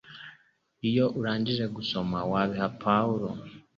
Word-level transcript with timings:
Iyo 0.89 1.05
urangije 1.19 1.65
gusoma 1.75 2.17
wabiha 2.31 2.67
Pawulo? 2.83 3.29